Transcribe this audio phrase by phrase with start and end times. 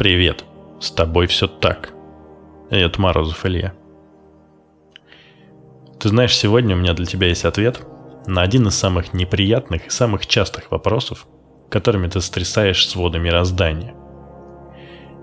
[0.00, 0.46] Привет,
[0.80, 1.92] с тобой все так.
[2.70, 3.74] Это Морозов Илья.
[5.98, 7.82] Ты знаешь, сегодня у меня для тебя есть ответ
[8.26, 11.26] на один из самых неприятных и самых частых вопросов,
[11.68, 13.94] которыми ты стрясаешь своды мироздания.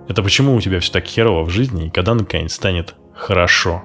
[0.10, 3.82] Это почему у тебя все так херово в жизни и когда наконец станет хорошо?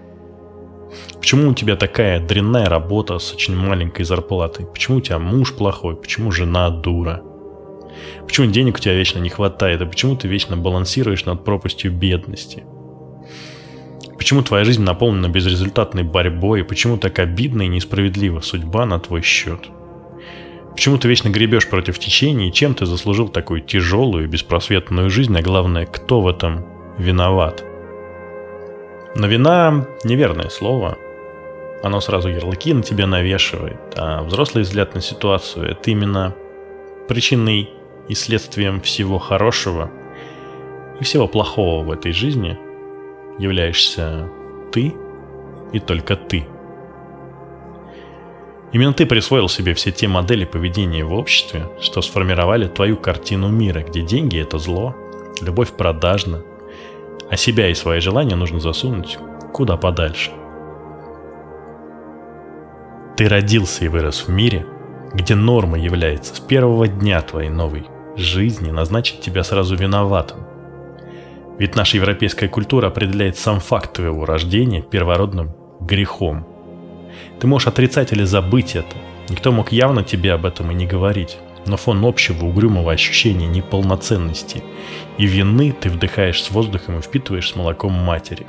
[1.14, 4.66] Почему у тебя такая дрянная работа с очень маленькой зарплатой?
[4.66, 5.96] Почему у тебя муж плохой?
[5.96, 7.22] Почему жена дура?
[8.24, 9.82] Почему денег у тебя вечно не хватает?
[9.82, 12.64] А почему ты вечно балансируешь над пропастью бедности?
[14.16, 16.60] Почему твоя жизнь наполнена безрезультатной борьбой?
[16.60, 19.68] И почему так обидна и несправедлива судьба на твой счет?
[20.72, 25.36] Почему ты вечно гребешь против течения и чем ты заслужил такую тяжелую и беспросветную жизнь,
[25.36, 26.64] а главное, кто в этом
[26.98, 27.62] виноват?
[29.14, 30.96] Но вина– неверное слово.
[31.82, 36.34] Оно сразу ярлыки на тебя навешивает, а взрослый взгляд на ситуацию– это именно
[37.08, 37.70] причиной
[38.08, 39.90] и следствием всего хорошего
[41.00, 42.58] и всего плохого в этой жизни
[43.38, 44.28] являешься
[44.72, 44.94] ты
[45.72, 46.46] и только ты.
[48.72, 53.82] Именно ты присвоил себе все те модели поведения в обществе, что сформировали твою картину мира,
[53.82, 54.96] где деньги– это зло,
[55.42, 56.42] любовь продажна,
[57.30, 59.18] а себя и свои желания нужно засунуть
[59.52, 60.30] куда подальше.
[63.16, 64.66] Ты родился и вырос в мире,
[65.12, 67.86] где норма является с первого дня твоей новой
[68.16, 70.38] жизни назначить тебя сразу виноватым.
[71.58, 76.46] Ведь наша европейская культура определяет сам факт твоего рождения первородным грехом.
[77.40, 78.96] Ты можешь отрицать или забыть это.
[79.28, 81.38] Никто мог явно тебе об этом и не говорить.
[81.66, 84.64] Но фон общего угрюмого ощущения неполноценности
[85.18, 88.46] и вины ты вдыхаешь с воздухом и впитываешь с молоком матери.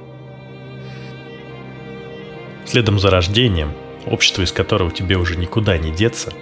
[2.66, 3.74] Следом за рождением,
[4.08, 6.34] общество, из которого тебе уже никуда не деться,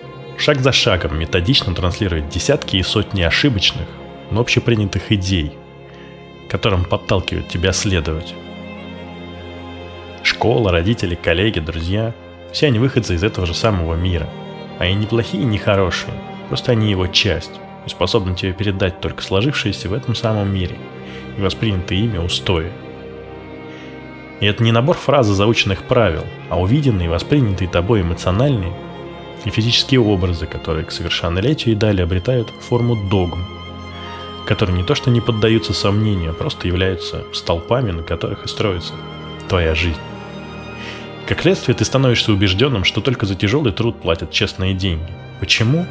[0.41, 3.87] шаг за шагом методично транслирует десятки и сотни ошибочных,
[4.31, 5.51] но общепринятых идей,
[6.49, 8.33] которым подталкивают тебя следовать.
[10.23, 12.15] Школа, родители, коллеги, друзья–
[12.51, 14.27] все они выходцы из этого же самого мира.
[14.79, 16.13] А и не плохие, и не хорошие,
[16.49, 17.51] просто они его часть
[17.85, 20.75] и способны тебе передать только сложившиеся в этом самом мире
[21.37, 22.71] и воспринятые ими устои.
[24.39, 28.73] И это не набор фраз и заученных правил, а увиденные и воспринятые тобой эмоциональные
[29.45, 33.45] и физические образы, которые к совершеннолетию и далее обретают форму догм,
[34.45, 38.93] которые не то что не поддаются сомнению, а просто являются столпами, на которых и строится
[39.47, 39.99] твоя жизнь.
[41.27, 45.11] Как следствие, ты становишься убежденным, что только за тяжелый труд платят честные деньги.
[45.39, 45.85] Почему?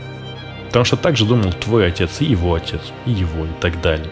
[0.67, 4.11] Потому что так же думал твой отец и его отец, и его, и так далее.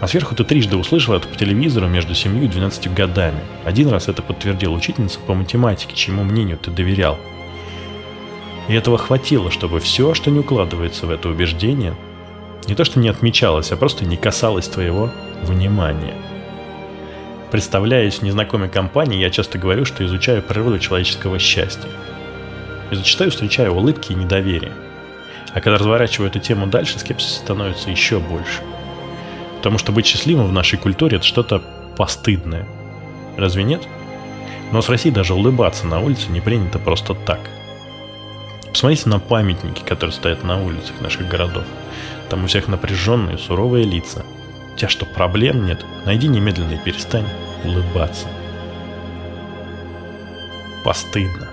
[0.00, 3.40] А сверху ты трижды услышал это по телевизору между 7 и 12 годами.
[3.64, 7.18] Один раз это подтвердила учительница по математике, чьему мнению ты доверял–
[8.70, 11.92] и этого хватило, чтобы все, что не укладывается в это убеждение,
[12.68, 15.10] не то что не отмечалось, а просто не касалось твоего
[15.42, 16.14] внимания.
[17.50, 21.88] Представляясь в незнакомой компании, я часто говорю, что изучаю природу человеческого счастья.
[22.92, 24.72] И зачастую встречаю улыбки и недоверие.
[25.52, 28.62] А когда разворачиваю эту тему дальше, скепсис становится еще больше.
[29.56, 31.60] Потому что быть счастливым в нашей культуре это что-то
[31.96, 32.68] постыдное.
[33.36, 33.82] Разве нет?
[34.70, 37.40] Но с Россией даже улыбаться на улице не принято просто так–
[38.80, 41.64] Посмотрите на памятники, которые стоят на улицах наших городов.
[42.30, 44.24] Там у всех напряженные, суровые лица.
[44.72, 45.84] У тебя что, проблем нет?
[46.06, 47.26] Найди немедленно и перестань
[47.62, 48.26] улыбаться.
[50.82, 51.50] Постыдно.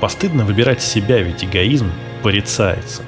[0.00, 1.92] Постыдно выбирать себя, ведь эгоизм
[2.22, 3.02] порицается.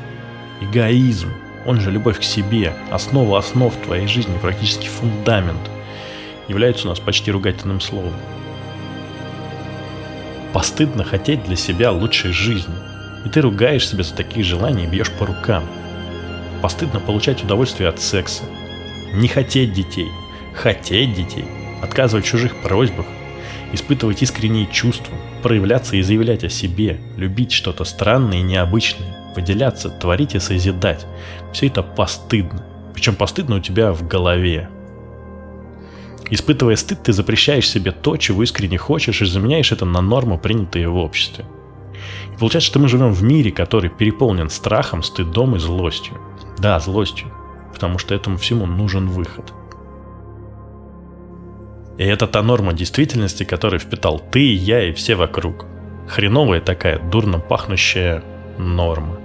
[0.60, 1.32] Эгоизм,
[1.65, 5.71] он же любовь к себе, основа основ твоей жизни, практически фундамент,
[6.48, 8.12] является у нас почти ругательным словом.
[10.54, 12.76] Постыдно хотеть для себя лучшей жизни.
[13.25, 15.65] И ты ругаешь себя за такие желания и бьешь по рукам.
[16.62, 18.44] Постыдно получать удовольствие от секса.
[19.12, 20.06] Не хотеть детей.
[20.54, 21.44] Хотеть детей.
[21.82, 23.06] Отказывать чужих просьбах.
[23.72, 25.12] Испытывать искренние чувства.
[25.42, 27.00] Проявляться и заявлять о себе.
[27.16, 29.34] Любить что-то странное и необычное.
[29.34, 31.04] Выделяться, творить и созидать.
[31.53, 32.65] Все это постыдно.
[32.95, 34.71] Причем постыдно у тебя в голове.
[36.30, 40.88] Испытывая стыд, ты запрещаешь себе то, чего искренне хочешь, и заменяешь это на норму, принятые
[40.88, 41.44] в обществе.
[42.32, 46.18] И получается, что мы живем в мире, который переполнен страхом, стыдом и злостью.
[46.59, 47.28] Да, злостью,
[47.72, 49.53] потому что этому всему нужен выход.
[51.98, 55.66] И это та норма действительности, которую впитал ты, я и все вокруг.
[56.09, 58.24] Хреновая такая, дурно пахнущая
[58.59, 59.16] норма.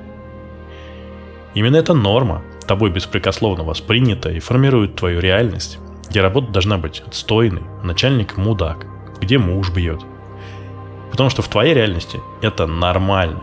[1.55, 5.79] Именно эта норма, тобой беспрекословно воспринята и формирует твою реальность,
[6.09, 8.85] где работа должна быть отстойной, начальник мудак,
[9.21, 10.01] где муж бьет.
[11.11, 13.41] Потому что в твоей реальности это нормально.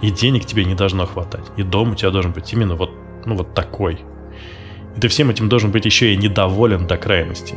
[0.00, 2.90] И денег тебе не должно хватать, и дом у тебя должен быть именно вот,
[3.24, 4.00] ну вот такой.
[4.96, 7.56] И ты всем этим должен быть еще и недоволен до крайности.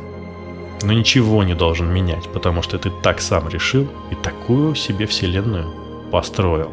[0.83, 5.73] Но ничего не должен менять, потому что ты так сам решил и такую себе вселенную
[6.11, 6.71] построил.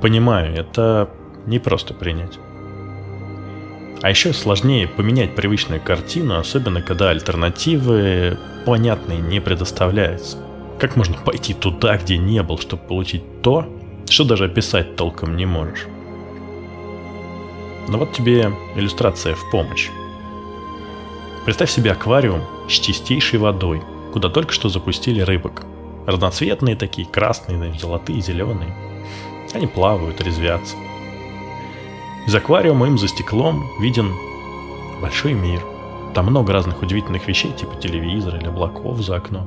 [0.00, 1.10] Понимаю, это
[1.46, 2.38] не просто принять.
[4.00, 10.38] А еще сложнее поменять привычную картину, особенно когда альтернативы понятные не предоставляются.
[10.78, 13.66] Как можно пойти туда, где не был, чтобы получить то,
[14.08, 15.86] что даже описать толком не можешь?
[17.88, 19.90] Но вот тебе иллюстрация в помощь.
[21.44, 25.64] Представь себе аквариум с чистейшей водой, куда только что запустили рыбок.
[26.06, 28.74] Разноцветные такие, красные, золотые, зеленые.
[29.54, 30.76] Они плавают, резвятся.
[32.28, 34.12] Из аквариума им за стеклом виден
[35.00, 35.64] большой мир.
[36.12, 39.46] Там много разных удивительных вещей, типа телевизора или облаков за окном.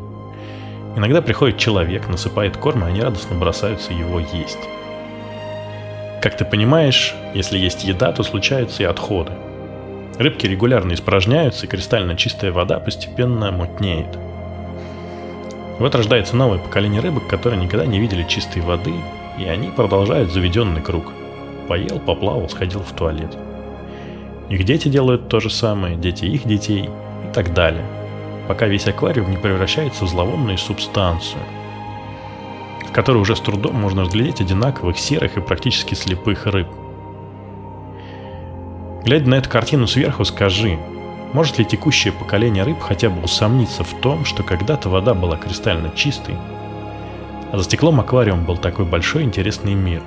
[0.95, 4.57] Иногда приходит человек, насыпает корм, и они радостно бросаются его есть.
[6.23, 9.33] Как ты понимаешь, если есть еда, то случаются и отходы.
[10.17, 14.17] Рыбки регулярно испражняются, и кристально чистая вода постепенно мутнеет.
[15.77, 18.95] Вот рождается новое поколение рыбок, которые никогда не видели чистой воды,
[19.37, 21.05] и они продолжают заведенный круг.
[21.71, 23.37] Поел, поплавал, сходил в туалет.
[24.49, 27.85] Их дети делают то же самое, дети их детей и так далее,
[28.49, 31.41] пока весь аквариум не превращается в зловонную субстанцию–
[32.91, 36.67] в которой уже с трудом можно разглядеть одинаковых серых и практически слепых рыб.
[39.05, 40.77] Глядя на эту картину сверху, скажи,
[41.31, 45.91] может ли текущее поколение рыб хотя бы усомниться в том, что когда-то вода была кристально
[45.95, 46.35] чистой,
[47.53, 50.01] а за стеклом аквариум был такой большой интересный мир?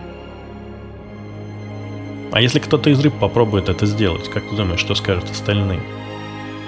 [2.35, 5.81] А если кто-то из рыб попробует это сделать, как ты думаешь, что скажут остальные?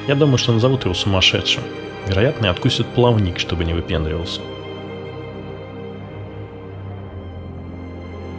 [0.07, 1.65] Я думаю, что назовут его сумасшедшим.
[2.07, 4.43] Вероятно, и откусят плавник, чтобы не выпендривался.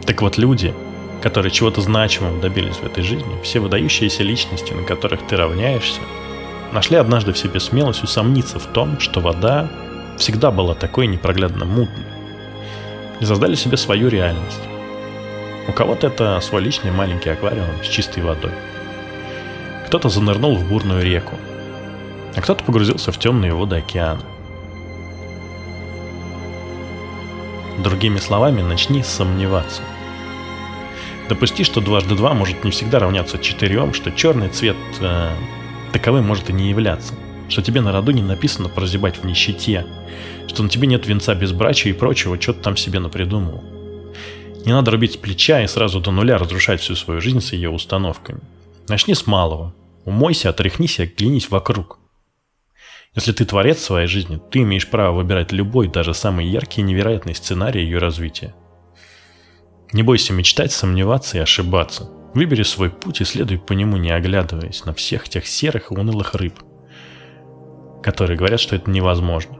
[0.06, 0.72] Так вот, люди,
[1.20, 6.00] которые чего-то значимого добились в этой жизни, все выдающиеся личности, на которых ты равняешься,
[6.72, 9.68] нашли однажды в себе смелость усомниться в том, что вода
[10.16, 12.06] всегда была такой непроглядно мутной,
[13.20, 14.62] и создали себе свою реальность.
[15.68, 18.52] У кого-то это свой личный маленький аквариум с чистой водой.
[19.86, 21.36] Кто-то занырнул в бурную реку,
[22.34, 24.22] а кто-то погрузился в темные воды океана.
[27.78, 29.82] Другими словами, начни сомневаться–
[31.28, 35.30] Допусти, что дважды два может не всегда равняться четырем, что черный цвет э,
[35.92, 37.12] таковым может и не являться,
[37.50, 39.84] что тебе на роду не написано прозябать в нищете,
[40.46, 43.62] что на тебе нет венца безбрачия и прочего, что ты там себе напридумывал.
[44.64, 47.70] Не надо рубить с плеча и сразу до нуля разрушать всю свою жизнь с ее
[47.70, 48.40] установками.
[48.88, 49.74] Начни с малого.
[50.04, 51.98] Умойся, отряхнись и оглянись вокруг.
[53.14, 57.34] Если ты творец своей жизни, ты имеешь право выбирать любой, даже самый яркий и невероятный
[57.34, 58.54] сценарий ее развития.
[59.92, 62.10] Не бойся мечтать, сомневаться и ошибаться.
[62.34, 66.34] Выбери свой путь и следуй по нему, не оглядываясь на всех тех серых и унылых
[66.34, 66.60] рыб,
[68.02, 69.57] которые говорят, что это невозможно.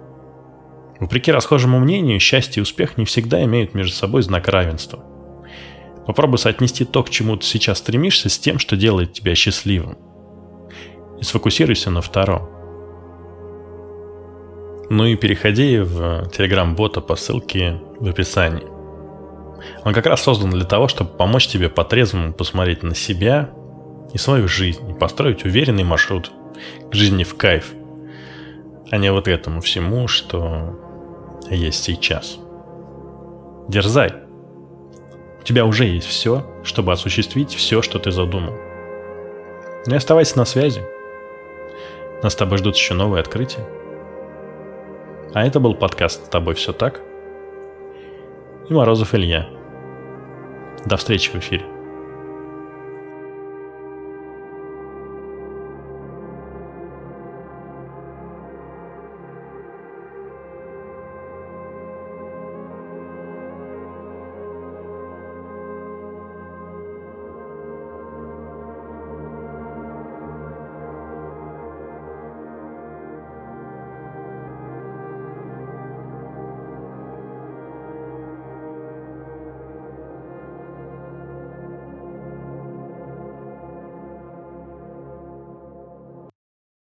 [1.00, 5.04] Вопреки расхожему мнению, счастье и успех не всегда имеют между собой знак равенства.
[6.06, 9.98] Попробуй соотнести то, к чему ты сейчас стремишься, с тем, что делает тебя счастливым.
[11.20, 12.48] И сфокусируйся на втором.
[14.90, 18.66] Ну и переходи в телеграм-бота по ссылке в описании.
[19.84, 23.50] Он как раз создан для того, чтобы помочь тебе по-трезвому посмотреть на себя
[24.14, 26.32] и свою жизнь, и построить уверенный маршрут
[26.90, 27.72] к жизни в кайф,
[28.90, 30.87] а не вот этому всему, что
[31.54, 32.38] есть сейчас.
[33.68, 34.12] Дерзай.
[35.40, 38.54] У тебя уже есть все, чтобы осуществить все, что ты задумал.
[39.86, 40.82] И оставайся на связи.
[42.22, 43.66] Нас с тобой ждут еще новые открытия.
[45.34, 47.00] А это был подкаст «С тобой все так?»
[48.68, 49.48] и Морозов Илья.
[50.84, 51.77] До встречи в эфире.